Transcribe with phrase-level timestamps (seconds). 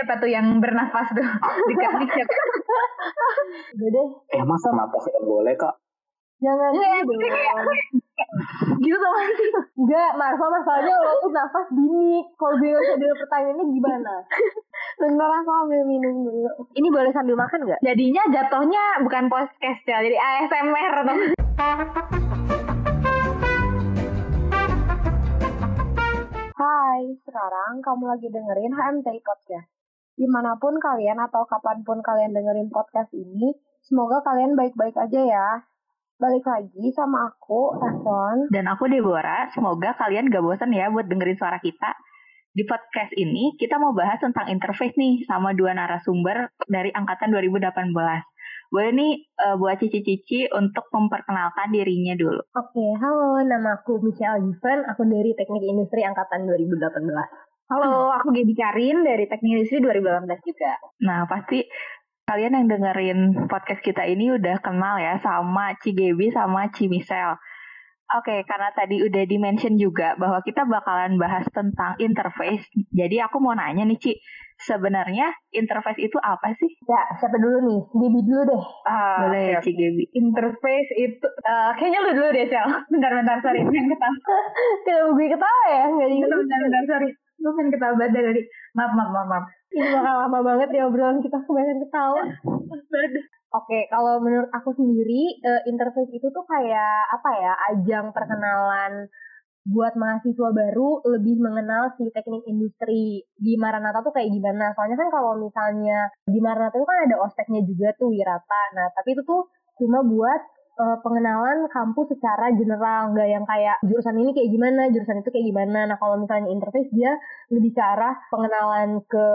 [0.00, 1.20] siapa tuh yang bernafas tuh?
[1.68, 2.32] Dekat nih siapa?
[3.76, 4.08] Udah deh.
[4.32, 5.76] Eh masa napas nggak boleh kak?
[6.40, 7.12] Jangan Iya, gitu.
[8.80, 9.50] Gitu tuh sih.
[9.76, 12.24] Enggak, Marfa masalahnya lo tuh nafas gini.
[12.40, 14.14] Kalau gue nggak bisa jawab pertanyaannya gimana?
[14.96, 16.48] Bentar aku ambil minum dulu.
[16.72, 17.84] Ini boleh sambil makan nggak?
[17.84, 21.18] Jadinya jatuhnya bukan podcast ya, jadi ASMR tuh.
[26.56, 29.79] Hai, sekarang kamu lagi dengerin HMTI Podcast.
[30.20, 35.16] Di mana pun kalian atau kapan pun kalian dengerin podcast ini, semoga kalian baik-baik aja
[35.16, 35.48] ya.
[36.20, 38.52] Balik lagi sama aku, Evan.
[38.52, 41.96] Dan aku Deborah, semoga kalian gak bosan ya buat dengerin suara kita.
[42.52, 47.96] Di podcast ini, kita mau bahas tentang interface nih sama dua narasumber dari Angkatan 2018.
[48.68, 52.44] Boleh nih eh, buat cici-cici untuk memperkenalkan dirinya dulu.
[52.60, 57.49] Oke, halo, nama aku Michelle Given, aku dari Teknik Industri Angkatan 2018.
[57.70, 60.74] Halo, aku Gaby Karin dari Teknik Industri 2018 juga.
[61.06, 61.62] Nah, pasti
[62.26, 67.38] kalian yang dengerin podcast kita ini udah kenal ya sama Ci Gaby sama Ci Michelle.
[68.10, 72.66] Oke, karena tadi udah di-mention juga bahwa kita bakalan bahas tentang interface.
[72.90, 74.18] Jadi aku mau nanya nih, Ci.
[74.66, 76.74] Sebenarnya interface itu apa sih?
[76.90, 77.80] Ya, siapa dulu nih?
[77.94, 78.64] Bibi dulu deh.
[78.82, 80.10] Ah, Boleh, Ci Gaby.
[80.18, 82.66] Interface itu, eh, kayaknya lu dulu deh, Cel.
[82.90, 83.62] Bentar-bentar, sorry.
[83.78, 84.16] Yang ketawa.
[84.82, 85.82] Kenapa gue ketawa ya?
[85.86, 87.10] Nggak di Bentar, bentar, bentar, sorry.
[87.40, 88.42] Gue pengen ketawa banget dari tadi.
[88.76, 89.44] Maaf, maaf, maaf, maaf.
[89.70, 92.22] Ini bakal lama banget ya obrolan kita kebanyakan ketawa.
[93.50, 99.10] Oke, kalau menurut aku sendiri eh, interface itu tuh kayak apa ya ajang perkenalan
[99.66, 104.72] buat mahasiswa baru lebih mengenal si teknik industri di Maranatha tuh kayak gimana.
[104.72, 108.62] Soalnya kan kalau misalnya di Maranatha itu kan ada ospeknya juga tuh Wirata.
[108.72, 110.40] Nah, tapi itu tuh cuma buat
[110.80, 115.46] eh, pengenalan kampus secara general, nggak yang kayak jurusan ini kayak gimana, jurusan itu kayak
[115.52, 115.80] gimana.
[115.92, 117.12] Nah, kalau misalnya interface dia
[117.52, 119.26] lebih ke arah pengenalan ke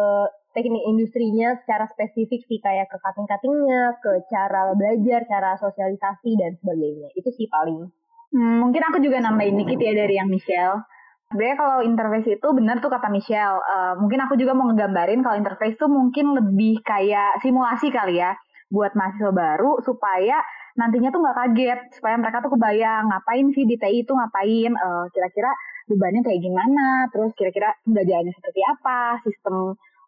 [0.55, 7.11] teknik industrinya secara spesifik sih kayak ke cutting-cuttingnya, ke cara belajar, cara sosialisasi dan sebagainya.
[7.13, 7.91] Itu sih paling.
[8.31, 10.81] Hmm, mungkin aku juga nambahin dikit ya dari yang Michelle.
[11.28, 13.59] Sebenarnya kalau interface itu benar tuh kata Michelle.
[13.59, 18.34] Eh, mungkin aku juga mau ngegambarin kalau interface tuh mungkin lebih kayak simulasi kali ya
[18.72, 20.41] buat mahasiswa baru supaya
[20.75, 25.06] nantinya tuh nggak kaget, supaya mereka tuh kebayang ngapain sih di TI itu ngapain, eh,
[25.16, 25.52] kira-kira
[25.90, 29.56] bebannya kayak gimana, terus kira-kira pembelajarannya seperti apa, sistem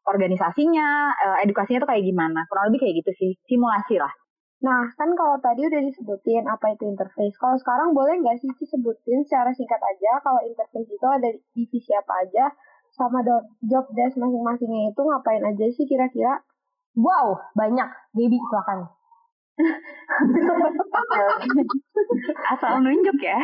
[0.07, 2.39] organisasinya, eh, edukasinya tuh kayak gimana.
[2.51, 4.11] Kurang lebih kayak gitu sih, simulasi lah.
[4.57, 7.37] Nah, kan kalau tadi udah disebutin apa itu interface.
[7.37, 11.39] Kalau sekarang boleh nggak sih Ci, sebutin secara singkat aja kalau interface itu ada di
[11.53, 12.45] divisi apa aja
[12.89, 13.21] sama
[13.61, 16.41] job desk masing-masingnya itu ngapain aja sih kira-kira?
[16.97, 17.85] Wow, banyak.
[18.17, 18.96] Baby, silakan.
[22.53, 23.39] Asal nunjuk ya.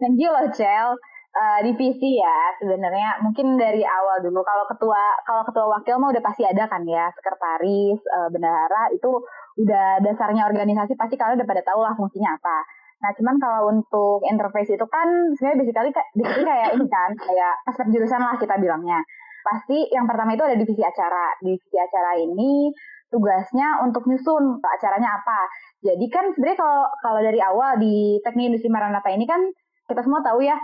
[0.00, 0.96] Thank you loh, Cel.
[1.34, 3.18] Eh, divisi ya sebenarnya.
[3.18, 4.40] Mungkin dari awal dulu.
[4.46, 7.10] Kalau ketua kalau ketua wakil mah udah pasti ada kan ya.
[7.10, 9.10] Sekretaris eh, bendahara itu
[9.58, 12.58] udah dasarnya organisasi pasti kalian udah pada tahu lah fungsinya apa.
[13.02, 16.08] Nah cuman kalau untuk interface itu kan sebenarnya basically kayak
[16.46, 19.02] kayak ini kan kayak aspek jurusan lah kita bilangnya.
[19.42, 21.34] Pasti yang pertama itu ada divisi acara.
[21.42, 22.70] Divisi acara ini
[23.14, 25.46] tugasnya untuk nyusun acaranya apa.
[25.86, 29.38] Jadi kan sebenarnya kalau kalau dari awal di teknik industri Maranatha ini kan
[29.86, 30.58] kita semua tahu ya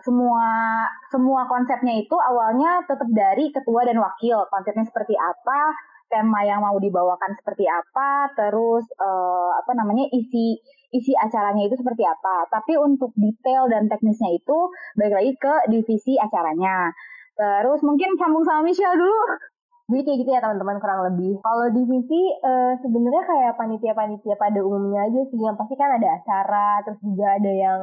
[0.00, 0.46] semua
[1.12, 4.48] semua konsepnya itu awalnya tetap dari ketua dan wakil.
[4.48, 5.76] Konsepnya seperti apa
[6.10, 10.58] tema yang mau dibawakan seperti apa terus eh, apa namanya isi
[10.90, 12.48] isi acaranya itu seperti apa.
[12.48, 14.58] Tapi untuk detail dan teknisnya itu
[14.96, 16.90] balik lagi ke divisi acaranya.
[17.36, 19.20] Terus mungkin sambung sama Michelle dulu
[19.90, 21.42] Jadi kayak gitu ya teman-teman kurang lebih.
[21.42, 25.34] Kalau divisi eh, sebenarnya kayak panitia-panitia pada umumnya aja sih.
[25.34, 27.80] Yang pasti kan ada acara, terus juga ada yang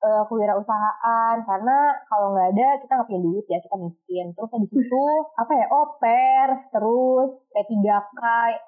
[0.00, 1.36] eh, kewirausahaan.
[1.44, 1.78] Karena
[2.08, 4.26] kalau nggak ada kita nggak punya duit ya kita miskin.
[4.32, 5.04] Terus habis itu
[5.36, 5.66] apa ya?
[5.68, 8.22] Oh pers, terus P3K,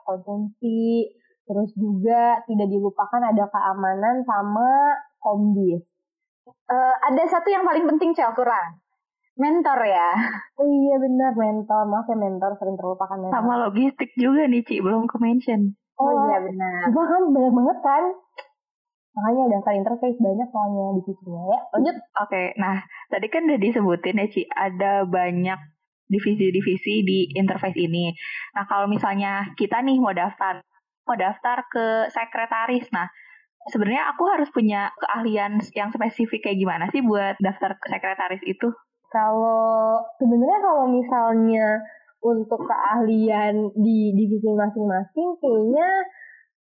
[0.05, 1.17] konsumsi.
[1.49, 5.89] Terus juga tidak dilupakan ada keamanan sama kombis.
[6.45, 8.86] Eh, ada satu yang paling penting Cel kurang
[9.37, 10.11] mentor ya
[10.61, 13.37] Oh iya benar mentor, maaf ya mentor sering terlupakan mentor.
[13.37, 17.79] sama logistik juga nih Ci belum ke mention Oh, iya benar Coba kan banyak banget
[17.81, 18.05] kan.
[19.17, 21.59] Makanya daftar interface banyak soalnya divisinya ya.
[21.73, 21.97] Lanjut.
[22.21, 25.57] Oke, nah tadi kan udah disebutin ya Ci, ada banyak
[26.13, 28.13] divisi-divisi di interface ini.
[28.53, 30.61] Nah kalau misalnya kita nih mau daftar,
[31.09, 33.09] mau daftar ke sekretaris, nah
[33.73, 38.69] sebenarnya aku harus punya keahlian yang spesifik kayak gimana sih buat daftar ke sekretaris itu?
[39.11, 41.81] Kalau sebenarnya kalau misalnya
[42.25, 45.89] untuk keahlian di divisi masing-masing kayaknya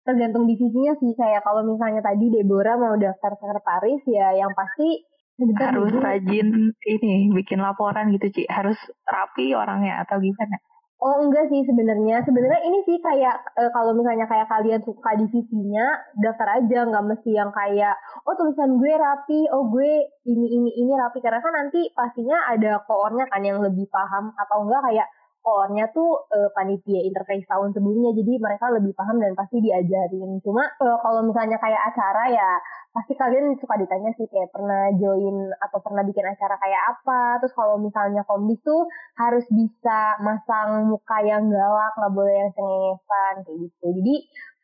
[0.07, 5.03] tergantung divisinya sih kayak kalau misalnya tadi Deborah mau daftar sekretaris ya yang pasti
[5.39, 6.03] harus dulu.
[6.03, 6.47] rajin
[6.83, 8.75] ini bikin laporan gitu Ci, harus
[9.07, 10.59] rapi orangnya atau gimana?
[10.99, 12.19] Oh enggak sih sebenarnya.
[12.27, 16.83] Sebenarnya ini sih kayak e, kalau misalnya kayak kalian suka divisinya, daftar aja.
[16.91, 17.95] Nggak mesti yang kayak
[18.27, 19.91] oh tulisan gue rapi, oh gue
[20.27, 21.23] ini ini ini rapi.
[21.23, 24.35] Karena kan nanti pastinya ada koornya kan yang lebih paham.
[24.35, 25.07] Atau enggak kayak
[25.39, 28.11] koornya tuh e, panitia interface tahun sebelumnya.
[28.13, 30.39] Jadi mereka lebih paham dan pasti diajarin.
[30.43, 32.49] Cuma e, kalau misalnya kayak acara ya
[32.91, 37.21] pasti kalian suka ditanya sih kayak pernah join atau pernah bikin acara kayak apa.
[37.43, 38.85] Terus kalau misalnya kombis tuh
[39.17, 43.85] harus bisa masang muka yang galak nggak boleh yang cengengesan kayak gitu.
[44.03, 44.15] Jadi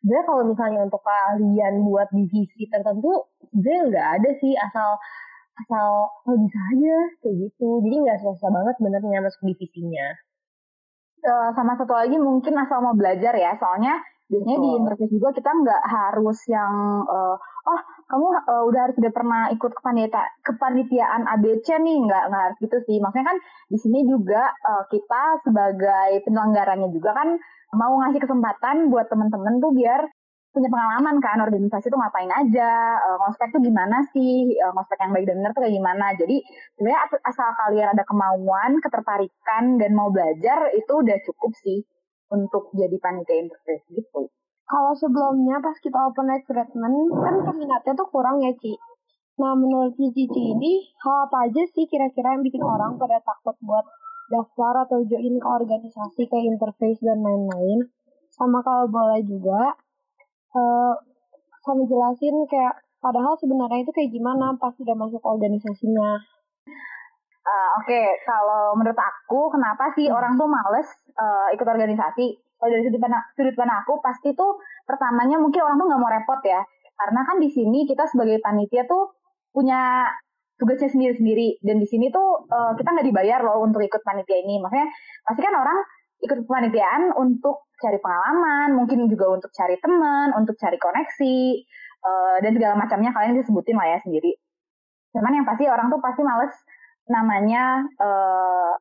[0.04, 5.00] sebenarnya kalau misalnya untuk kalian buat divisi tertentu sebenarnya nggak ada sih asal
[5.56, 7.70] asal asal bisa aja kayak gitu.
[7.80, 10.08] Jadi nggak susah banget sebenarnya masuk divisinya
[11.26, 13.58] uh, sama satu lagi mungkin asal mau belajar ya.
[13.58, 17.80] Soalnya biasanya di interview juga kita nggak harus yang uh, oh
[18.10, 21.98] kamu uh, udah harus udah pernah ikut kepanita kepanitiaan ABC nih.
[22.06, 22.98] Nggak nggak harus gitu sih.
[23.02, 23.38] Maksudnya kan
[23.70, 27.36] di sini juga uh, kita sebagai penyelenggaranya juga kan
[27.76, 30.08] mau ngasih kesempatan buat temen-temen tuh biar
[30.56, 35.12] punya pengalaman kan organisasi tuh ngapain aja, uh, ngospek tuh gimana sih, uh, ngospek yang
[35.12, 36.06] baik dan benar tuh kayak gimana.
[36.16, 36.38] Jadi
[36.80, 41.84] sebenarnya asal kalian ada kemauan, ketertarikan dan mau belajar itu udah cukup sih
[42.32, 44.32] untuk jadi panitia interface gitu.
[44.66, 48.74] Kalau sebelumnya pas kita open recruitment kan peminatnya tuh kurang ya Ci.
[49.38, 53.86] Nah menurut Cici ini hal apa aja sih kira-kira yang bikin orang pada takut buat
[54.32, 57.94] daftar atau join ke organisasi kayak interface dan lain-lain?
[58.34, 59.78] Sama kalau boleh juga
[60.56, 60.94] uh,
[61.62, 66.18] sama jelasin kayak padahal sebenarnya itu kayak gimana pas udah masuk organisasinya.
[67.46, 68.08] Uh, Oke, okay.
[68.26, 72.42] kalau menurut aku, kenapa sih orang tuh males uh, ikut organisasi?
[72.58, 74.58] Kalau dari sudut pandang, sudut pandang aku, pasti tuh
[74.90, 76.66] pertamanya mungkin orang tuh nggak mau repot ya.
[76.98, 79.14] Karena kan di sini kita sebagai panitia tuh
[79.54, 80.10] punya
[80.58, 81.62] tugasnya sendiri-sendiri.
[81.62, 84.58] Dan di sini tuh uh, kita nggak dibayar loh untuk ikut panitia ini.
[84.58, 84.90] Maksudnya
[85.22, 85.78] pasti kan orang
[86.24, 91.40] ikut kepanitiaan untuk cari pengalaman, mungkin juga untuk cari teman, untuk cari koneksi,
[92.06, 94.36] uh, dan segala macamnya kalian disebutin lah ya sendiri.
[95.12, 96.54] Cuman yang pasti orang tuh pasti males
[97.06, 98.74] namanya uh,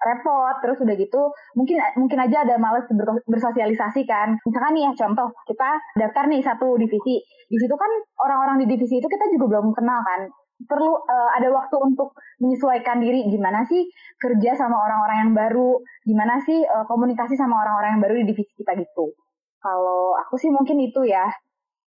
[0.00, 2.88] repot terus udah gitu mungkin mungkin aja ada males
[3.28, 4.40] bersosialisasi kan.
[4.48, 5.70] Misalkan nih ya contoh kita
[6.00, 7.20] daftar nih satu divisi.
[7.50, 7.90] Di situ kan
[8.24, 10.20] orang-orang di divisi itu kita juga belum kenal kan
[10.68, 13.28] perlu uh, ada waktu untuk menyesuaikan diri.
[13.28, 13.88] Gimana sih
[14.20, 15.70] kerja sama orang-orang yang baru?
[16.04, 19.14] Gimana sih uh, komunikasi sama orang-orang yang baru di divisi kita gitu?
[19.60, 21.28] Kalau aku sih mungkin itu ya.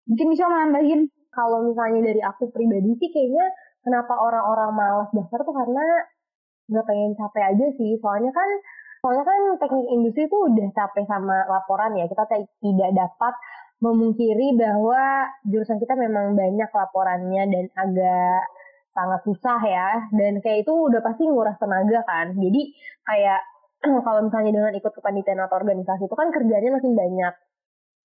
[0.10, 1.10] Mungkin bisa menambahin.
[1.34, 3.46] Kalau misalnya dari aku pribadi sih kayaknya
[3.82, 5.86] kenapa orang-orang malas daftar tuh karena
[6.70, 7.98] nggak pengen capek aja sih.
[7.98, 8.50] Soalnya kan
[9.02, 12.06] soalnya kan teknik industri tuh udah capek sama laporan ya.
[12.06, 12.30] Kita
[12.62, 13.34] tidak dapat
[13.84, 18.42] memungkiri bahwa jurusan kita memang banyak laporannya dan agak
[18.94, 22.62] sangat susah ya dan kayak itu udah pasti nguras tenaga kan jadi
[23.10, 23.42] kayak
[24.06, 27.34] kalau misalnya dengan ikut kepanitiaan atau organisasi itu kan kerjanya makin banyak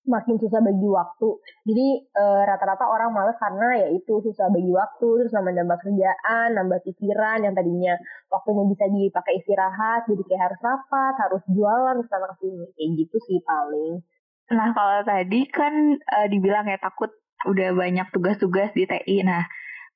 [0.08, 1.28] makin susah bagi waktu.
[1.68, 1.86] Jadi
[2.16, 6.48] rata e, rata-rata orang males karena ya itu susah bagi waktu, terus nambah nambah kerjaan,
[6.56, 7.94] nambah pikiran yang tadinya
[8.32, 12.88] waktunya bisa dipakai istirahat, jadi kayak harus rapat, harus jualan ke sana ke sini, kayak
[13.04, 14.00] gitu sih paling.
[14.48, 17.12] Nah kalau tadi kan e, dibilang ya takut
[17.46, 19.22] udah banyak tugas-tugas di TI.
[19.22, 19.44] Nah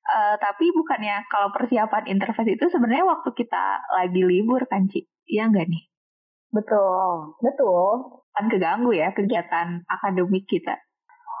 [0.07, 5.07] uh, tapi bukannya kalau persiapan interface itu sebenarnya waktu kita lagi libur kan Ci?
[5.27, 5.83] Iya nggak nih?
[6.53, 8.21] Betul, betul.
[8.33, 10.77] Kan keganggu ya kegiatan akademik kita.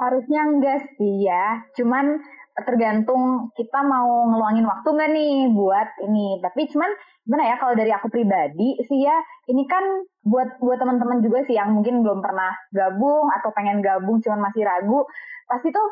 [0.01, 2.17] Harusnya enggak sih ya, cuman
[2.53, 6.41] tergantung kita mau ngeluangin waktu nggak nih buat ini.
[6.41, 6.91] Tapi cuman
[7.23, 9.17] gimana ya kalau dari aku pribadi sih ya,
[9.53, 9.85] ini kan
[10.25, 14.65] buat buat teman-teman juga sih yang mungkin belum pernah gabung atau pengen gabung cuman masih
[14.65, 15.05] ragu,
[15.45, 15.87] pasti tuh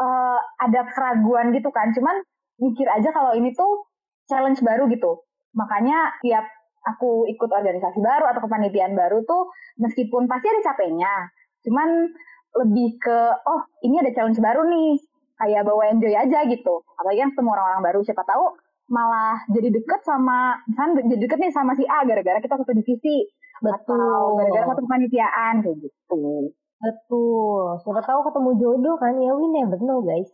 [0.00, 1.92] uh, ada keraguan gitu kan.
[1.92, 2.20] Cuman
[2.60, 3.84] mikir aja kalau ini tuh
[4.28, 5.24] challenge baru gitu.
[5.56, 6.44] Makanya tiap
[6.86, 9.50] aku ikut organisasi baru atau kepanitiaan baru tuh
[9.82, 11.10] meskipun pasti ada capeknya,
[11.66, 12.14] cuman
[12.62, 15.02] lebih ke oh ini ada challenge baru nih,
[15.42, 16.86] kayak bawa enjoy aja gitu.
[16.96, 18.54] Apalagi yang ketemu orang-orang baru, siapa tahu
[18.86, 23.26] malah jadi deket sama, misalnya jadi deket nih sama si A gara-gara kita satu divisi,
[23.58, 23.98] betul.
[23.98, 26.22] atau gara-gara satu kepanitiaan kayak gitu.
[26.76, 27.80] Betul.
[27.80, 30.28] Siapa tahu ketemu jodoh kan ya we never know guys.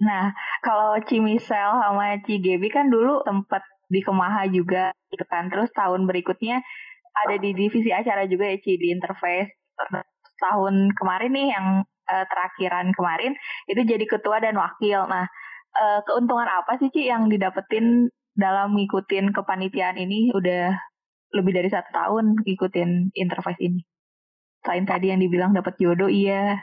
[0.00, 0.32] Nah,
[0.64, 3.62] kalau Cimisel sama Cigebi kan dulu tempat
[3.92, 5.52] di Kemaha juga gitu kan.
[5.52, 6.64] Terus tahun berikutnya
[7.14, 9.52] ada di divisi acara juga ya Ci di Interface.
[10.40, 13.32] Tahun kemarin nih yang uh, terakhiran kemarin
[13.70, 15.06] itu jadi ketua dan wakil.
[15.06, 15.28] Nah,
[15.78, 20.74] uh, keuntungan apa sih Ci yang didapetin dalam ngikutin kepanitiaan ini udah
[21.38, 23.93] lebih dari satu tahun ngikutin Interface ini?
[24.64, 26.56] Selain tadi yang dibilang dapat jodoh, iya.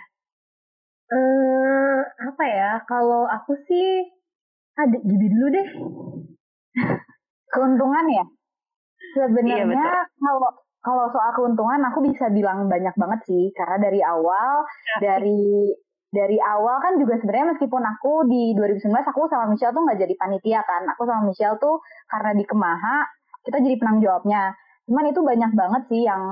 [1.11, 2.81] Eh, uh, apa ya?
[2.89, 4.09] Kalau aku sih
[4.77, 5.67] ada Gibi dulu deh
[7.53, 8.25] keuntungan ya
[9.17, 10.49] sebenarnya iya, kalau
[10.81, 15.01] kalau soal keuntungan aku bisa bilang banyak banget sih karena dari awal Asik.
[15.03, 15.43] dari
[16.11, 20.13] dari awal kan juga sebenarnya meskipun aku di 2019 aku sama Michelle tuh nggak jadi
[20.15, 22.97] panitia kan aku sama Michelle tuh karena di Kemaha
[23.47, 24.55] kita jadi penanggung jawabnya
[24.87, 26.23] cuman itu banyak banget sih yang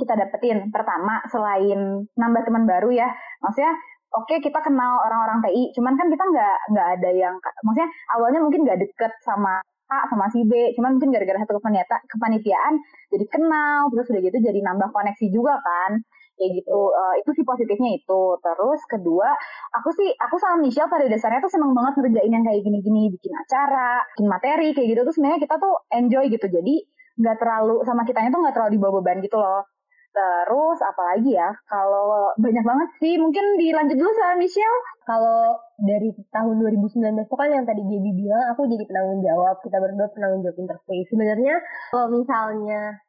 [0.00, 0.68] kita dapetin.
[0.72, 3.08] Pertama selain nambah teman baru ya
[3.42, 3.72] maksudnya
[4.12, 7.34] oke okay, kita kenal orang-orang TI cuman kan kita nggak nggak ada yang
[7.64, 11.60] maksudnya awalnya mungkin nggak deket sama A sama si B, cuman mungkin gara-gara satu
[12.08, 12.74] kepanitiaan
[13.12, 16.00] jadi kenal, terus udah gitu jadi nambah koneksi juga kan.
[16.40, 18.22] Kayak gitu uh, itu sih positifnya itu.
[18.40, 19.28] Terus kedua
[19.76, 23.32] aku sih aku sama Michelle pada dasarnya tuh seneng banget ngerjain yang kayak gini-gini bikin
[23.36, 25.00] acara bikin materi kayak gitu.
[25.04, 26.46] Tuh sebenarnya kita tuh enjoy gitu.
[26.48, 26.74] Jadi
[27.20, 29.68] nggak terlalu sama kitanya tuh nggak terlalu dibawa beban gitu loh
[30.12, 34.80] Terus apalagi ya, kalau banyak banget sih, mungkin dilanjut dulu sama Michelle.
[35.08, 39.80] Kalau dari tahun 2019 itu kan yang tadi Gaby bilang, aku jadi penanggung jawab, kita
[39.80, 41.08] berdua penanggung jawab interface.
[41.08, 41.56] Sebenarnya
[41.96, 43.00] kalau misalnya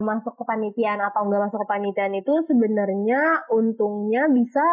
[0.00, 4.64] masuk ke panitian atau enggak masuk ke panitian itu sebenarnya untungnya bisa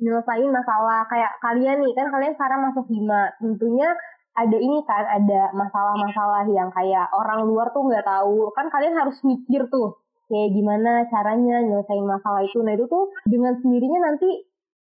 [0.00, 3.94] nyelesain masalah kayak kalian nih kan kalian sekarang masuk hima tentunya
[4.34, 9.20] ada ini kan ada masalah-masalah yang kayak orang luar tuh nggak tahu kan kalian harus
[9.22, 12.62] mikir tuh kayak gimana caranya nyelesain masalah itu.
[12.62, 14.46] Nah itu tuh dengan sendirinya nanti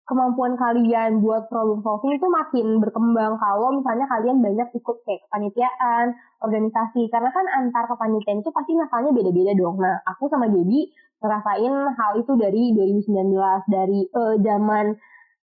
[0.04, 6.12] kemampuan kalian buat problem solving itu makin berkembang kalau misalnya kalian banyak ikut kayak kepanitiaan,
[6.44, 7.08] organisasi.
[7.08, 9.80] Karena kan antar kepanitiaan itu pasti masalahnya beda-beda dong.
[9.80, 13.32] Nah aku sama Gaby ngerasain hal itu dari 2019,
[13.70, 14.92] dari uh, zaman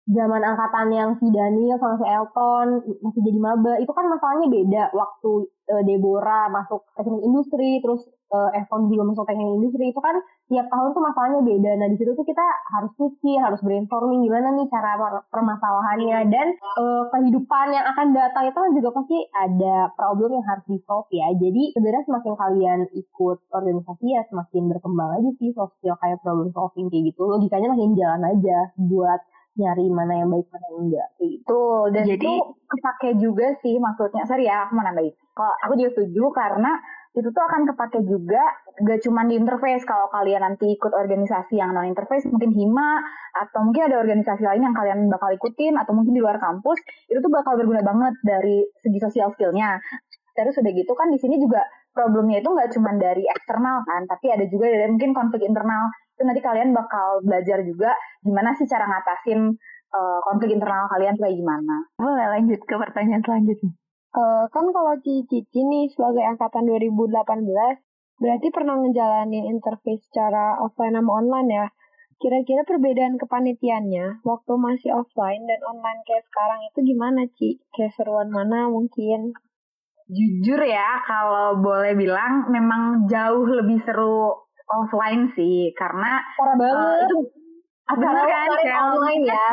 [0.08, 2.68] zaman angkatan yang si Daniel sama si Elton
[3.04, 3.76] masih jadi maba.
[3.84, 5.32] Itu kan masalahnya beda waktu
[5.68, 9.92] uh, Deborah masuk teknik industri terus uh, Evan juga masuk teknik industri.
[9.92, 10.16] Itu kan
[10.48, 11.72] tiap tahun tuh masalahnya beda.
[11.76, 14.96] Nah di situ tuh kita harus mikir harus brainstorming gimana nih cara
[15.28, 16.20] permasalahannya.
[16.32, 20.80] Dan uh, kehidupan yang akan datang itu kan juga pasti ada problem yang harus di
[20.88, 21.28] solve ya.
[21.36, 26.48] Jadi sebenarnya semakin kalian ikut organisasi ya semakin berkembang aja sih soft skill kayak problem
[26.56, 27.28] solving kayak gitu.
[27.28, 29.20] Logikanya makin jalan aja buat
[29.58, 31.62] nyari mana yang baik mana yang enggak itu
[31.92, 32.32] dan Jadi, itu
[32.68, 34.24] kepake juga sih maksudnya.
[34.30, 35.14] Sorry ya aku mau nambahin.
[35.34, 36.72] Kalau aku juga setuju karena
[37.18, 38.44] itu tuh akan kepake juga
[38.78, 39.84] gak cuma di interface.
[39.88, 43.02] Kalau kalian nanti ikut organisasi yang non interface mungkin hima
[43.34, 46.78] atau mungkin ada organisasi lain yang kalian bakal ikutin atau mungkin di luar kampus
[47.10, 49.82] itu tuh bakal berguna banget dari segi sosial skillnya.
[50.38, 51.66] Terus udah gitu kan di sini juga
[51.98, 56.26] problemnya itu nggak cuma dari eksternal kan tapi ada juga dari mungkin konflik internal itu
[56.26, 57.94] nanti kalian bakal belajar juga
[58.26, 59.54] gimana sih cara ngatasin
[59.94, 61.86] uh, konflik internal kalian kayak gimana.
[62.02, 63.70] Boleh lanjut ke pertanyaan selanjutnya.
[64.18, 67.22] Uh, kan kalau Cici nih sebagai angkatan 2018
[68.18, 71.66] berarti pernah ngejalanin interface secara offline sama online ya.
[72.18, 77.62] Kira-kira perbedaan kepanitiannya waktu masih offline dan online kayak sekarang itu gimana Ci?
[77.70, 79.38] Kayak seruan mana mungkin?
[80.10, 87.04] Jujur ya, kalau boleh bilang memang jauh lebih seru offline sih karena parah banget uh,
[87.08, 87.18] itu
[87.88, 88.48] acara kan
[88.96, 89.48] online ya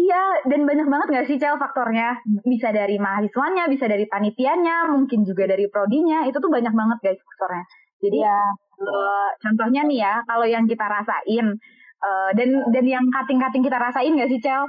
[0.00, 2.22] Iya, dan banyak banget gak sih Cel faktornya?
[2.46, 6.24] Bisa dari mahasiswanya, bisa dari panitianya, mungkin juga dari prodinya.
[6.24, 7.64] Itu tuh banyak banget guys faktornya.
[8.00, 8.38] Jadi ya.
[8.80, 11.58] uh, contohnya nih ya, kalau yang kita rasain,
[12.00, 14.64] uh, dan dan yang cutting-cutting kita rasain gak sih Cel?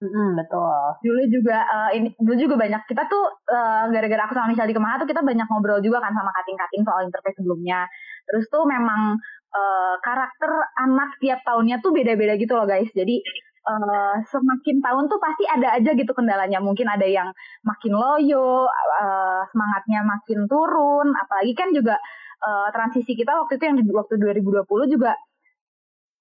[0.00, 0.80] Mm, betul.
[1.04, 4.76] Dulu juga uh, ini dulu juga banyak kita tuh uh, gara-gara aku sama Michelle di
[4.76, 7.84] Kemaha tuh kita banyak ngobrol juga kan sama cutting-cutting soal interface sebelumnya.
[8.30, 9.18] Terus tuh memang
[9.50, 12.88] uh, karakter anak tiap tahunnya tuh beda-beda gitu loh guys.
[12.94, 13.18] Jadi
[13.66, 16.62] uh, semakin tahun tuh pasti ada aja gitu kendalanya.
[16.62, 17.34] Mungkin ada yang
[17.66, 21.12] makin loyo, uh, semangatnya makin turun.
[21.14, 21.98] Apalagi kan juga
[22.46, 25.12] uh, transisi kita waktu itu yang di waktu 2020 juga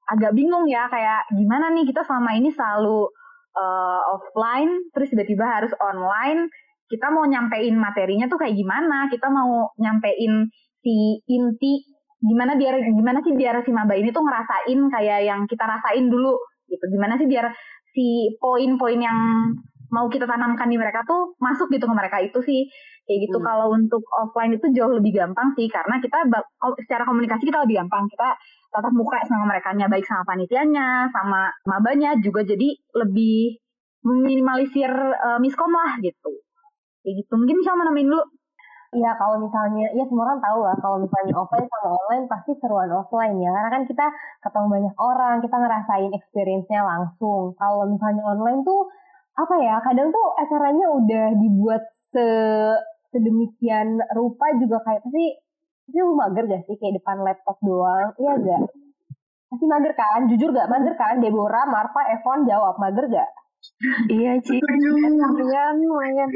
[0.10, 3.14] agak bingung ya kayak gimana nih kita selama ini selalu
[3.54, 6.50] uh, offline terus tiba-tiba harus online
[6.90, 10.50] kita mau nyampein materinya tuh kayak gimana kita mau nyampein
[10.82, 11.86] si inti
[12.20, 16.36] gimana biar gimana sih biar si maba ini tuh ngerasain kayak yang kita rasain dulu
[16.68, 16.86] gitu.
[16.92, 17.52] Gimana sih biar
[17.96, 19.20] si poin-poin yang
[19.90, 22.62] mau kita tanamkan di mereka tuh masuk gitu ke mereka itu sih.
[23.10, 23.38] Kayak gitu.
[23.42, 23.46] Hmm.
[23.48, 26.30] kalau untuk offline itu jauh lebih gampang sih karena kita
[26.86, 28.06] secara komunikasi kita lebih gampang.
[28.12, 28.38] Kita
[28.70, 33.58] tatap muka sama mereka baik sama panitianya sama mabanya juga jadi lebih
[34.06, 36.32] meminimalisir uh, miskom lah gitu.
[37.02, 37.34] Kayak gitu.
[37.34, 38.22] Mungkin bisa menemuin dulu
[38.90, 42.90] Iya kalau misalnya, ya semua orang tahu lah kalau misalnya offline sama online pasti seruan
[42.90, 43.54] offline ya.
[43.54, 44.06] Karena kan kita
[44.42, 47.54] ketemu banyak orang, kita ngerasain experience-nya langsung.
[47.62, 48.90] Kalau misalnya online tuh
[49.38, 52.28] apa ya, kadang tuh acaranya udah dibuat se
[53.14, 55.26] sedemikian rupa juga kayak pasti
[55.86, 58.10] pasti lu mager gak sih kayak depan laptop doang?
[58.18, 58.62] Iya gak?
[59.54, 60.26] Pasti mager kan?
[60.34, 60.66] Jujur gak?
[60.66, 61.22] Mager kan?
[61.22, 63.30] Deborah Marfa Evon jawab mager gak?
[64.10, 66.30] Iya sih lumayan lumayan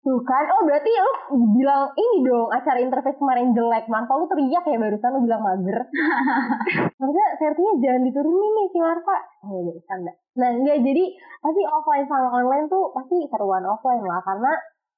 [0.00, 1.12] Tuh kan, oh berarti lu
[1.60, 3.84] bilang ini dong acara interface kemarin jelek.
[3.84, 5.76] Marfa lu teriak ya barusan lu bilang mager.
[7.00, 9.16] Maksudnya sertinya jangan diturunin nih si Marfa.
[9.44, 10.12] Oh, ya, canda.
[10.40, 11.04] Nah enggak, jadi
[11.44, 14.24] pasti offline sama online tuh pasti seruan offline lah.
[14.24, 14.52] Karena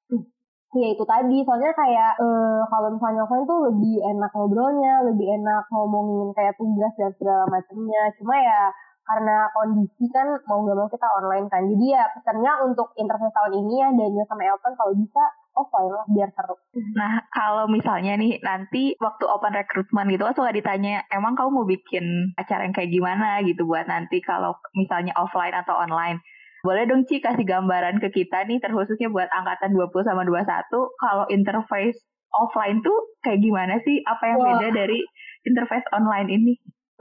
[0.79, 5.67] ya itu tadi, soalnya kayak eh, kalau misalnya offline tuh lebih enak ngobrolnya, lebih enak
[5.67, 8.07] ngomongin kayak tugas dan segala macamnya.
[8.15, 8.71] Cuma ya
[9.03, 11.63] karena kondisi kan mau gak mau kita online kan.
[11.67, 16.05] Jadi ya pesannya untuk interface tahun ini ya Daniel sama Elton kalau bisa offline lah
[16.09, 16.55] biar seru.
[16.97, 21.67] Nah, kalau misalnya nih nanti waktu open recruitment gitu kan suka ditanya, emang kamu mau
[21.67, 26.19] bikin acara yang kayak gimana gitu buat nanti kalau misalnya offline atau online.
[26.63, 30.47] Boleh dong Ci kasih gambaran ke kita nih terkhususnya buat angkatan 20 sama 21
[30.95, 31.99] kalau interface
[32.33, 33.99] offline tuh kayak gimana sih?
[34.07, 34.47] Apa yang Wah.
[34.57, 34.99] beda dari
[35.43, 36.53] interface online ini?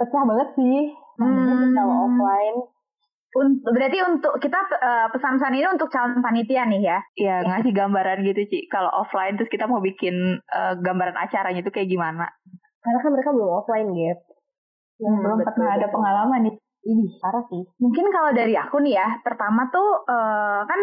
[0.02, 0.78] Pecah banget sih.
[1.22, 1.70] Hmm.
[1.78, 2.58] Kalau offline.
[3.32, 6.98] Un- berarti untuk kita eh, pesan-pesan ini untuk calon panitia nih ya.
[7.16, 8.58] Ya ngasih gambaran gitu Ci.
[8.66, 12.26] Kalau offline terus kita mau bikin eh, gambaran acaranya itu kayak gimana?
[12.82, 14.18] Karena kan mereka belum offline, Gap.
[14.98, 16.54] Hmm, belum pernah ada pengalaman nih.
[16.82, 17.62] Ih, parah sih.
[17.78, 20.80] Mungkin kalau dari aku nih ya, pertama tuh eh, kan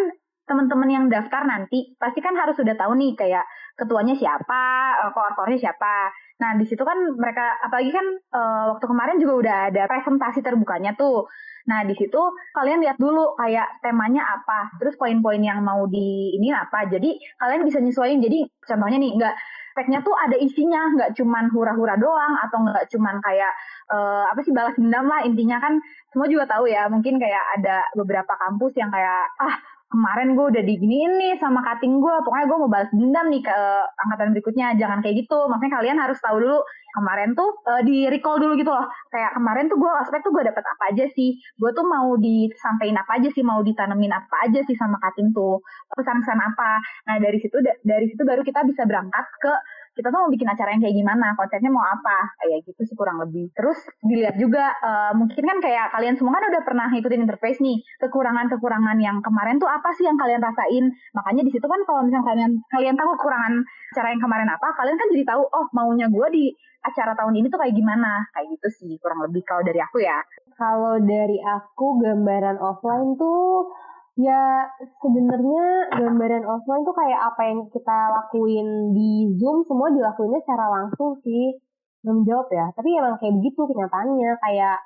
[0.50, 3.46] teman-teman yang daftar nanti pasti kan harus sudah tahu nih kayak
[3.78, 4.66] ketuanya siapa,
[5.06, 6.10] eh, koor-koornya siapa.
[6.42, 10.98] Nah di situ kan mereka apalagi kan eh, waktu kemarin juga udah ada presentasi terbukanya
[10.98, 11.30] tuh.
[11.70, 12.22] Nah di situ
[12.58, 16.90] kalian lihat dulu kayak temanya apa, terus poin-poin yang mau di ini apa.
[16.90, 18.20] Jadi kalian bisa nyesuaiin.
[18.26, 19.36] Jadi contohnya nih nggak
[19.70, 23.54] speknya tuh ada isinya, nggak cuman hura-hura doang atau nggak cuman kayak
[23.94, 25.78] eh, apa sih balas dendam lah intinya kan
[26.10, 29.56] semua juga tahu ya mungkin kayak ada beberapa kampus yang kayak ah
[29.90, 33.50] kemarin gue udah diginiin nih sama cutting gue pokoknya gue mau balas dendam nih ke
[33.50, 35.38] eh, angkatan berikutnya jangan kayak gitu.
[35.50, 36.60] Maksudnya kalian harus tahu dulu
[36.94, 38.86] kemarin tuh eh, di recall dulu gitu loh.
[39.10, 41.42] Kayak kemarin tuh gue aspek tuh gue dapet apa aja sih?
[41.58, 43.42] Gue tuh mau disampaikan apa aja sih?
[43.42, 45.58] Mau ditanemin apa aja sih sama cutting tuh?
[45.98, 46.72] Pesan-pesan apa?
[47.10, 49.54] Nah dari situ da- dari situ baru kita bisa berangkat ke
[49.96, 53.22] kita tuh mau bikin acara yang kayak gimana, konsepnya mau apa, kayak gitu sih kurang
[53.22, 53.50] lebih.
[53.54, 57.78] Terus dilihat juga, eh, mungkin kan kayak kalian semua kan udah pernah ngikutin interface nih,
[58.02, 60.92] kekurangan-kekurangan yang kemarin tuh apa sih yang kalian rasain?
[61.16, 63.54] Makanya di situ kan kalau misalnya kalian kalian tahu kekurangan
[63.96, 66.46] acara yang kemarin apa, kalian kan jadi tahu, oh maunya gue di
[66.80, 70.20] acara tahun ini tuh kayak gimana, kayak gitu sih kurang lebih kalau dari aku ya.
[70.56, 73.72] Kalau dari aku gambaran offline tuh
[74.20, 74.68] ya
[75.00, 81.16] sebenarnya gambaran offline tuh kayak apa yang kita lakuin di Zoom semua dilakuinnya secara langsung
[81.24, 81.56] sih.
[82.04, 82.68] Belum jawab ya.
[82.76, 84.78] Tapi emang kayak begitu kenyataannya kayak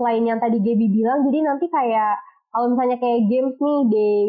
[0.00, 2.16] selain yang tadi Gaby bilang jadi nanti kayak
[2.48, 4.28] kalau misalnya kayak games nih day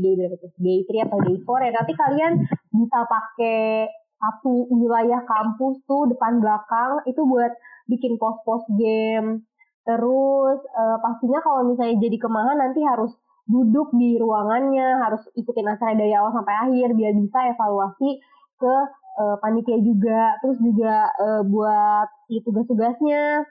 [0.00, 0.50] day berapa tuh?
[0.56, 2.32] Day 3 atau day 4 ya nanti kalian
[2.72, 7.52] bisa pakai satu wilayah kampus tuh depan belakang itu buat
[7.90, 9.44] bikin pos-pos game
[9.82, 13.12] Terus eh, pastinya kalau misalnya jadi kemahan nanti harus
[13.46, 18.22] duduk di ruangannya, harus ikutin acara dari awal sampai akhir biar bisa evaluasi
[18.58, 18.74] ke
[19.22, 20.38] eh, panitia juga.
[20.44, 23.46] Terus juga eh, buat si tugas-tugasnya.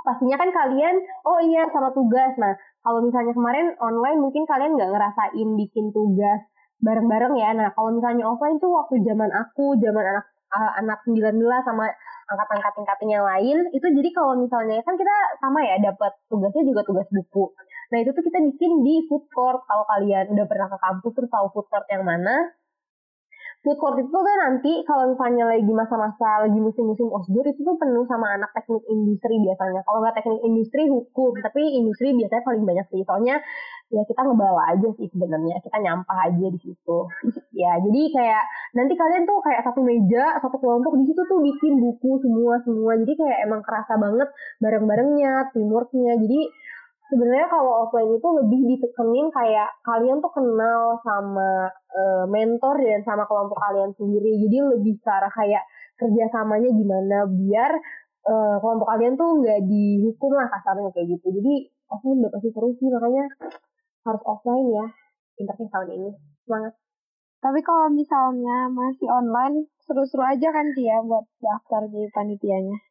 [0.00, 0.96] Pastinya kan kalian,
[1.28, 2.32] oh iya sama tugas.
[2.40, 6.40] Nah kalau misalnya kemarin online mungkin kalian nggak ngerasain bikin tugas
[6.80, 7.52] bareng-bareng ya.
[7.52, 11.86] Nah kalau misalnya offline tuh waktu zaman aku, zaman anak eh, anak 19 sama
[12.30, 16.86] angkatan kating-kating yang lain itu jadi kalau misalnya kan kita sama ya dapat tugasnya juga
[16.86, 17.50] tugas buku
[17.90, 19.60] nah itu tuh kita bikin di food court.
[19.66, 22.54] Kalau kalian udah pernah ke kampus terus tahu food court yang mana?
[23.60, 27.76] Food court itu tuh kan nanti kalau misalnya lagi masa-masa lagi musim-musim osjur itu tuh
[27.76, 29.84] penuh sama anak teknik industri biasanya.
[29.84, 31.36] Kalau nggak teknik industri hukum.
[31.44, 33.04] Tapi industri biasanya paling banyak sih.
[33.04, 33.36] Soalnya
[33.92, 35.60] ya kita ngebawa aja sih sebenarnya.
[35.60, 36.98] Kita nyampah aja di situ.
[37.60, 41.76] Ya jadi kayak nanti kalian tuh kayak satu meja satu kelompok di situ tuh bikin
[41.76, 44.32] buku semua semua jadi kayak emang kerasa banget
[44.64, 46.16] bareng-barengnya teamworknya.
[46.16, 46.40] Jadi
[47.10, 53.26] sebenarnya kalau offline itu lebih ditekenin kayak kalian tuh kenal sama eh, mentor dan sama
[53.26, 54.38] kelompok kalian sendiri.
[54.38, 55.66] Jadi lebih ke arah kayak
[55.98, 57.72] kerjasamanya gimana biar
[58.30, 61.26] eh, kelompok kalian tuh nggak dihukum lah kasarnya kayak gitu.
[61.34, 61.54] Jadi
[61.90, 63.26] offline udah pasti seru sih makanya
[64.06, 64.86] harus offline ya
[65.42, 66.10] interface tahun ini.
[66.46, 66.72] Semangat.
[67.40, 72.89] Tapi kalau misalnya masih online, seru-seru aja kan sih ya buat daftar di panitianya.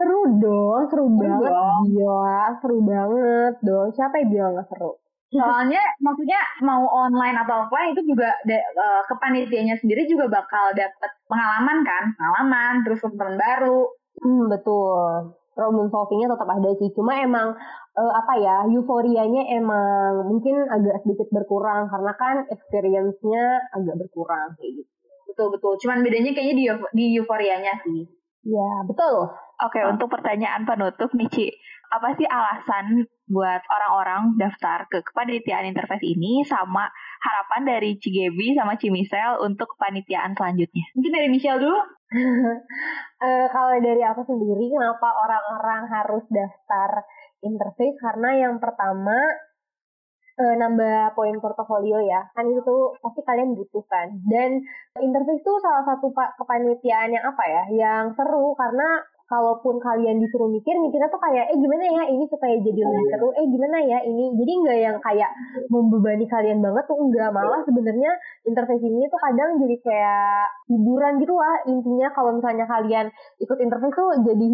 [0.00, 1.80] Seru dong seru banget dong.
[1.92, 4.96] gila seru banget dong siapa yang bilang gak seru
[5.30, 11.10] Soalnya maksudnya mau online atau offline itu juga de- eh, kepanitianya sendiri juga bakal dapet
[11.30, 13.86] pengalaman kan, pengalaman, terus teman baru.
[14.18, 15.30] Hmm, betul.
[15.54, 16.90] Problem solvingnya tetap ada sih.
[16.98, 17.54] Cuma emang
[17.94, 24.82] eh, apa ya, euforianya emang mungkin agak sedikit berkurang karena kan experience-nya agak berkurang kayak
[24.82, 24.90] gitu.
[25.30, 25.72] Betul betul.
[25.78, 28.02] Cuman bedanya kayaknya di, di euforianya sih.
[28.40, 29.28] Ya, betul.
[29.60, 31.46] Oke, untuk pertanyaan penutup nih, Ci.
[31.92, 36.88] Apa sih alasan buat orang-orang daftar ke kepanitiaan interface ini sama
[37.20, 40.86] harapan dari Cigebi sama Cimisel untuk kepanitiaan selanjutnya.
[40.96, 41.76] Mungkin dari Michelle dulu.
[41.76, 47.04] uh, kalau dari aku sendiri, kenapa orang-orang harus daftar
[47.44, 47.98] interface?
[48.00, 49.18] Karena yang pertama
[50.40, 52.24] uh, nambah poin portofolio ya.
[52.32, 54.64] Kan itu tuh pasti kalian butuhkan dan
[54.98, 57.62] interface tuh salah satu kepanitiaan yang apa ya?
[57.68, 58.56] Yang seru.
[58.56, 62.02] Karena kalaupun kalian disuruh mikir, mikirnya tuh kayak, eh gimana ya?
[62.10, 64.34] Ini supaya jadi lebih seru, eh gimana ya ini.
[64.34, 65.30] Jadi nggak yang kayak
[65.70, 67.30] membebani kalian banget tuh enggak.
[67.30, 68.10] Malah sebenarnya
[68.42, 71.56] interface ini tuh kadang jadi kayak hiburan gitu lah.
[71.70, 73.06] Intinya kalau misalnya kalian
[73.38, 74.46] ikut interface tuh jadi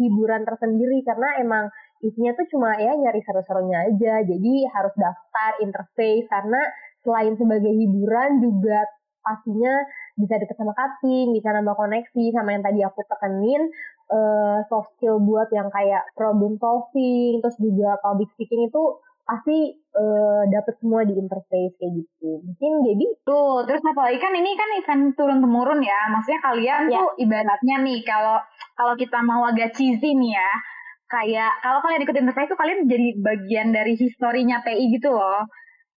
[0.00, 1.04] hiburan tersendiri.
[1.04, 1.68] Karena emang
[2.02, 4.14] isinya tuh cuma ya nyari seru-serunya aja.
[4.26, 6.60] Jadi harus daftar interface karena
[7.02, 8.82] selain sebagai hiburan juga
[9.22, 9.86] pastinya
[10.18, 13.70] bisa deket sama cutting, bisa nambah koneksi sama yang tadi aku tekenin
[14.10, 18.82] uh, soft skill buat yang kayak problem solving, terus juga public speaking itu
[19.22, 22.42] pasti uh, dapet semua di interface kayak gitu.
[22.42, 26.10] Mungkin jadi tuh, terus apalagi kan ini kan event turun temurun ya.
[26.10, 26.98] Maksudnya kalian ya.
[26.98, 28.42] tuh ibaratnya nih kalau
[28.74, 30.50] kalau kita mau agak cheesy nih ya,
[31.12, 35.44] kayak kalau kalian ikut interface tuh kalian jadi bagian dari historinya TI gitu loh.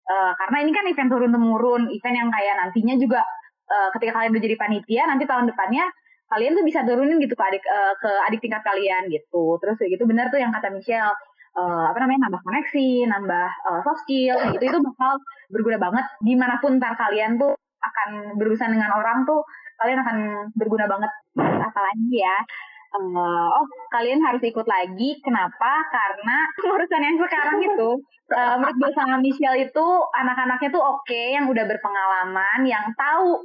[0.04, 3.24] Uh, karena ini kan event turun temurun, event yang kayak nantinya juga
[3.70, 5.86] uh, ketika kalian udah jadi panitia, nanti tahun depannya
[6.28, 9.56] kalian tuh bisa turunin gitu ke adik uh, ke adik tingkat kalian gitu.
[9.62, 11.14] Terus kayak gitu benar tuh yang kata Michelle
[11.56, 15.12] uh, apa namanya nambah koneksi nambah uh, soft skill kayak gitu itu bakal
[15.48, 16.04] berguna banget.
[16.20, 19.40] Di mana pun ntar kalian tuh akan berurusan dengan orang tuh
[19.80, 20.16] kalian akan
[20.58, 21.12] berguna banget.
[21.38, 22.36] Apalagi ya
[22.94, 25.18] uh, oh kalian harus ikut lagi.
[25.20, 25.72] Kenapa?
[25.90, 27.90] Karena urusan yang sekarang itu
[28.32, 33.42] uh, menurut gue sama Michelle itu anak-anaknya tuh oke okay, yang udah berpengalaman yang tahu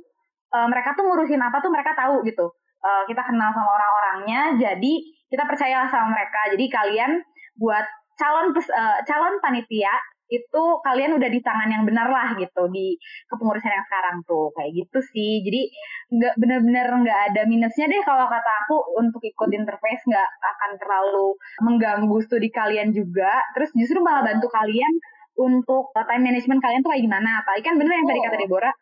[0.53, 2.53] uh, mereka tuh ngurusin apa tuh mereka tahu gitu.
[2.79, 4.93] Uh, kita kenal sama orang-orangnya jadi
[5.27, 6.55] kita percaya sama mereka.
[6.55, 7.11] Jadi kalian
[7.59, 7.85] buat
[8.15, 9.91] calon uh, calon panitia
[10.29, 12.93] itu kalian udah di tangan yang benar lah gitu di
[13.27, 14.53] kepengurusan yang sekarang tuh.
[14.53, 15.41] Kayak gitu sih.
[15.41, 15.61] Jadi
[16.09, 21.27] nggak bener-bener nggak ada minusnya deh kalau kata aku untuk ikut interface nggak akan terlalu
[21.65, 23.41] mengganggu studi kalian juga.
[23.57, 24.93] Terus justru malah bantu kalian
[25.39, 27.41] untuk time management kalian tuh kayak gimana.
[27.41, 28.75] Apalagi kan bener yang tadi kata Deborah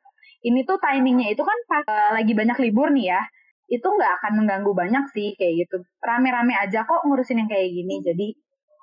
[0.46, 3.22] ini tuh timingnya itu kan pas uh, lagi banyak libur nih ya
[3.68, 5.84] itu nggak akan mengganggu banyak sih kayak gitu.
[6.00, 8.00] Rame-rame aja kok ngurusin yang kayak gini.
[8.00, 8.28] Jadi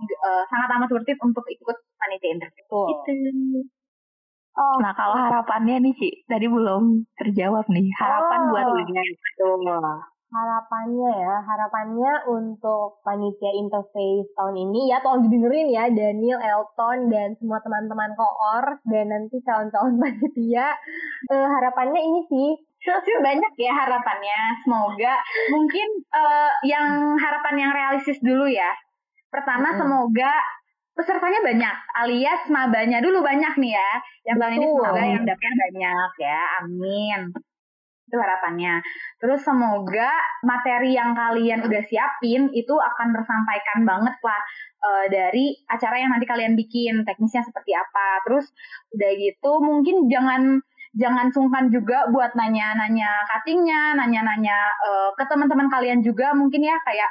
[0.03, 2.89] uh, sangat amat worth it untuk ikut panitia interview oh.
[2.91, 3.13] gitu
[4.55, 7.91] Oh, nah kalau harapannya nih Ci, tadi belum terjawab nih.
[7.99, 8.49] Harapan oh.
[8.55, 9.51] buat Lina itu.
[10.31, 17.35] Harapannya ya, harapannya untuk panitia interface tahun ini ya tolong didengerin ya Daniel, Elton dan
[17.35, 20.71] semua teman-teman koor dan nanti calon-calon panitia.
[21.35, 22.51] Uh, harapannya ini sih
[22.85, 24.39] sih banyak ya harapannya.
[24.63, 25.15] Semoga
[25.51, 28.69] mungkin uh, yang harapan yang realistis dulu ya.
[29.35, 29.79] Pertama hmm.
[29.83, 30.33] semoga
[30.95, 33.91] pesertanya banyak, alias mabanya dulu banyak nih ya.
[34.31, 36.41] Yang tahun ini semoga yang dapatnya banyak ya.
[36.63, 37.21] Amin.
[38.07, 38.75] Itu harapannya.
[39.19, 40.11] Terus semoga
[40.47, 44.41] materi yang kalian udah siapin itu akan tersampaikan banget lah
[44.87, 48.23] uh, dari acara yang nanti kalian bikin, teknisnya seperti apa.
[48.31, 48.47] Terus
[48.95, 50.63] udah gitu mungkin jangan
[50.95, 57.11] jangan sungkan juga buat nanya-nanya cuttingnya, nanya-nanya uh, ke teman-teman kalian juga mungkin ya kayak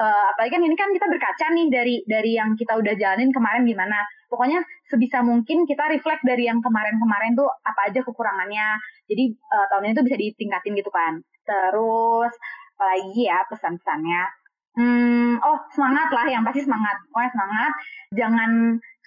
[0.00, 3.68] uh, apalagi kan ini kan kita berkaca nih dari dari yang kita udah jalanin kemarin
[3.68, 4.00] gimana.
[4.32, 8.80] Pokoknya sebisa mungkin kita reflect dari yang kemarin-kemarin tuh apa aja kekurangannya.
[9.06, 11.20] Jadi uh, tahun ini tuh bisa ditingkatin gitu kan.
[11.44, 12.32] Terus
[12.80, 14.22] apalagi ya pesan-pesannya.
[14.70, 16.96] Hmm, oh semangat lah yang pasti semangat.
[17.12, 17.72] Pokoknya semangat.
[18.16, 18.50] Jangan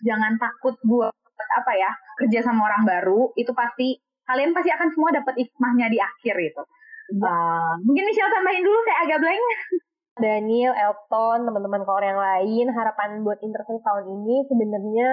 [0.05, 1.91] jangan takut buat apa ya
[2.23, 6.63] kerja sama orang baru itu pasti kalian pasti akan semua dapat hikmahnya di akhir itu.
[7.19, 9.43] Uh, mungkin Michelle tambahin dulu, saya agak blank.
[10.13, 15.09] Daniel, Elton, teman-teman koor yang lain, harapan buat interview tahun ini sebenarnya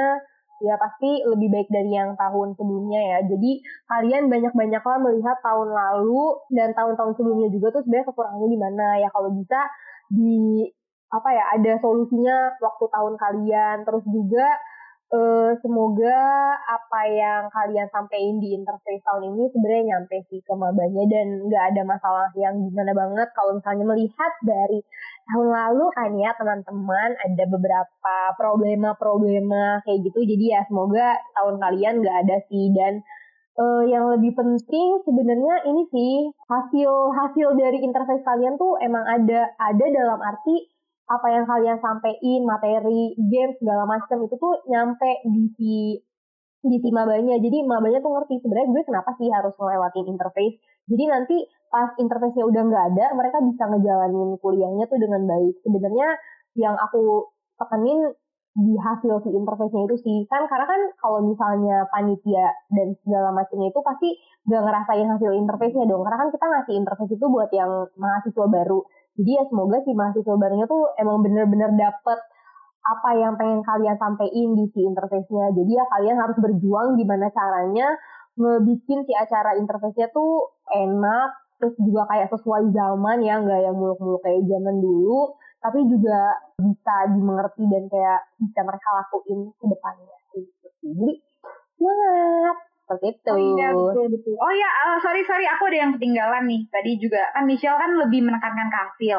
[0.60, 3.18] ya pasti lebih baik dari yang tahun sebelumnya ya.
[3.32, 8.86] Jadi kalian banyak-banyaklah melihat tahun lalu dan tahun-tahun sebelumnya juga tuh sebenarnya kekurangannya di mana
[9.00, 9.08] ya.
[9.08, 9.60] Kalau bisa
[10.12, 10.68] di
[11.10, 14.46] apa ya ada solusinya waktu tahun kalian terus juga
[15.10, 16.18] uh, semoga
[16.66, 21.64] apa yang kalian sampaikan di interface tahun ini sebenarnya nyampe sih ke mabanya dan nggak
[21.74, 23.28] ada masalah yang gimana banget.
[23.34, 24.80] Kalau misalnya melihat dari
[25.30, 30.20] tahun lalu kan ya teman-teman ada beberapa problema-problema kayak gitu.
[30.26, 32.70] Jadi ya semoga tahun kalian nggak ada sih.
[32.74, 33.02] Dan
[33.58, 36.14] uh, yang lebih penting sebenarnya ini sih
[36.50, 39.54] hasil hasil dari interface kalian tuh emang ada.
[39.58, 40.79] Ada dalam arti
[41.10, 45.74] apa yang kalian sampein materi game segala macam itu tuh nyampe di si
[46.62, 47.34] di si mabanya.
[47.42, 50.56] Jadi mabanya tuh ngerti sebenarnya gue kenapa sih harus ngelewatin interface.
[50.86, 51.36] Jadi nanti
[51.70, 55.58] pas interface-nya udah nggak ada mereka bisa ngejalanin kuliahnya tuh dengan baik.
[55.66, 56.08] Sebenarnya
[56.54, 57.26] yang aku
[57.58, 58.14] tekenin
[58.50, 60.18] di hasil si interface-nya itu sih.
[60.30, 64.08] Kan karena kan kalau misalnya panitia dan segala macamnya itu pasti
[64.46, 66.06] gak ngerasain hasil interface-nya dong.
[66.06, 68.84] Karena kan kita ngasih interface itu buat yang mahasiswa baru
[69.18, 72.18] jadi ya semoga si mahasiswa barunya tuh emang bener-bener dapet
[72.80, 75.52] apa yang pengen kalian sampaikan di si interface-nya.
[75.52, 77.88] Jadi ya kalian harus berjuang gimana caranya
[78.40, 84.24] ngebikin si acara interface-nya tuh enak terus juga kayak sesuai zaman ya nggak yang muluk-muluk
[84.24, 90.16] kayak zaman dulu tapi juga bisa dimengerti dan kayak bisa mereka lakuin ke depannya.
[90.32, 90.90] Gitu sih.
[90.96, 91.14] Jadi
[91.76, 92.56] semangat
[92.90, 93.30] seperti itu.
[93.30, 94.34] Oh iya betul betul.
[94.34, 96.66] Oh iya uh, sorry sorry aku ada yang ketinggalan nih.
[96.66, 99.18] Tadi juga kan Michelle kan lebih menekankan ke hasil.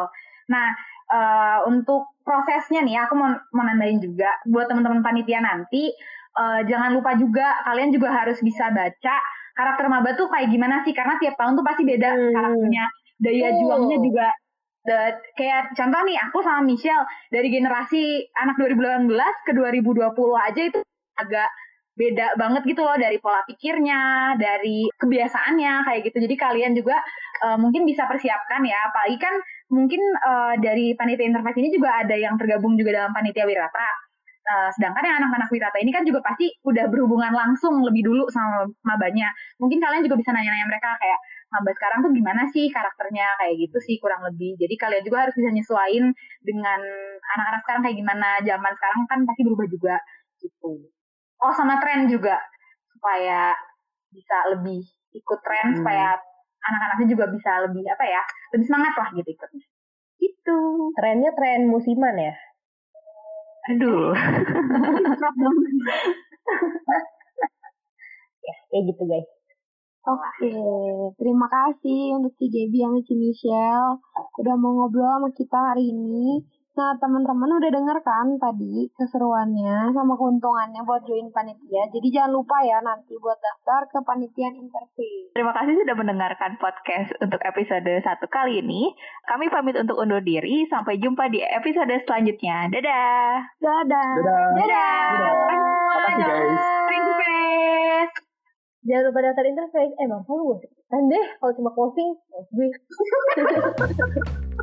[0.52, 0.68] Nah
[1.08, 4.36] uh, untuk prosesnya nih aku mau mau nambahin juga.
[4.44, 5.88] Buat teman-teman panitia nanti
[6.36, 9.16] uh, jangan lupa juga kalian juga harus bisa baca
[9.56, 10.92] karakter maba tuh kayak gimana sih?
[10.92, 12.34] Karena tiap tahun tuh pasti beda hmm.
[12.36, 12.86] karakternya.
[13.22, 13.56] Daya oh.
[13.56, 14.28] juangnya juga
[14.84, 14.98] the,
[15.38, 20.80] kayak contoh nih aku sama Michelle dari generasi anak 2018 ke 2020 aja itu
[21.22, 21.50] agak
[21.92, 26.18] beda banget gitu loh dari pola pikirnya, dari kebiasaannya kayak gitu.
[26.24, 26.98] Jadi kalian juga
[27.44, 29.36] uh, mungkin bisa persiapkan ya, apalagi kan
[29.72, 33.90] mungkin uh, dari panitia interface ini juga ada yang tergabung juga dalam panitia wirata.
[34.42, 38.66] Uh, sedangkan yang anak-anak wirata ini kan juga pasti udah berhubungan langsung lebih dulu sama
[38.82, 39.30] mabanya.
[39.62, 41.20] Mungkin kalian juga bisa nanya-nanya mereka kayak
[41.52, 44.56] maba sekarang tuh gimana sih karakternya kayak gitu sih kurang lebih.
[44.58, 46.06] Jadi kalian juga harus bisa nyesuaiin
[46.42, 46.80] dengan
[47.38, 48.30] anak-anak sekarang kayak gimana.
[48.42, 49.96] Zaman sekarang kan pasti berubah juga
[50.42, 50.90] gitu.
[51.42, 52.38] Oh sama tren juga
[52.94, 53.58] supaya
[54.14, 55.78] bisa lebih ikut tren hmm.
[55.82, 56.14] supaya
[56.62, 58.22] anak-anaknya juga bisa lebih apa ya
[58.54, 59.66] lebih semangat lah gitu ikutnya.
[60.22, 60.58] Itu
[60.94, 62.38] trennya tren musiman ya.
[63.74, 64.14] Aduh.
[68.46, 69.42] ya, kayak gitu guys.
[70.02, 70.50] Oke,
[71.22, 74.02] terima kasih untuk si Gaby yang si Michelle
[74.42, 76.42] udah mau ngobrol sama kita hari ini.
[76.72, 81.92] Nah, teman-teman udah denger kan tadi keseruannya sama keuntungannya buat join panitia.
[81.92, 85.36] Jadi jangan lupa ya nanti buat daftar ke panitian interview.
[85.36, 88.88] Terima kasih sudah mendengarkan podcast untuk episode satu kali ini.
[89.28, 90.64] Kami pamit untuk undur diri.
[90.72, 92.72] Sampai jumpa di episode selanjutnya.
[92.72, 93.52] Dadah.
[93.60, 94.12] Dadah.
[94.16, 94.48] Dadah.
[94.56, 95.08] Dadah.
[95.52, 96.56] Terima kasih guys.
[97.20, 98.12] Guys.
[98.88, 99.94] Jangan lupa daftar interface.
[100.00, 100.58] Eh, bang, gue
[100.88, 102.16] kan deh kalau cuma closing,
[102.56, 102.68] gue.